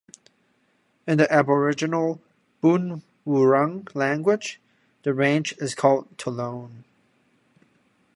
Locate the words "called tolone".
5.75-6.85